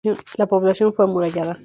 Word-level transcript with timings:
La 0.37 0.47
población 0.47 0.95
fue 0.95 1.05
amurallada. 1.05 1.59